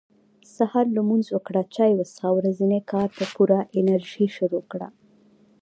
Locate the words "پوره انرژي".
3.33-4.27